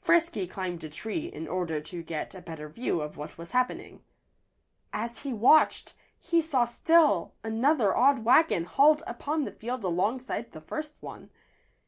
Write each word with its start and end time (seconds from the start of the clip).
Frisky 0.00 0.46
climbed 0.46 0.84
a 0.84 0.88
tree, 0.88 1.26
in 1.26 1.48
order 1.48 1.80
to 1.80 2.00
get 2.00 2.32
a 2.32 2.40
better 2.40 2.68
view 2.68 3.00
of 3.00 3.16
what 3.16 3.36
was 3.36 3.50
happening. 3.50 4.04
As 4.92 5.24
he 5.24 5.32
watched, 5.32 5.94
he 6.16 6.40
saw 6.40 6.64
still 6.64 7.34
another 7.42 7.92
odd 7.96 8.24
wagon 8.24 8.66
hauled 8.66 9.02
upon 9.04 9.42
the 9.42 9.50
field 9.50 9.82
alongside 9.82 10.52
the 10.52 10.60
first 10.60 10.94
one. 11.00 11.28